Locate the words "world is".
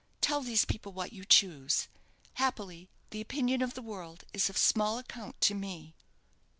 3.83-4.49